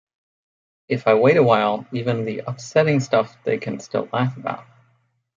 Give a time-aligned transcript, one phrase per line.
[0.87, 4.65] If I wait a while, even the upsetting stuff they can still laugh about.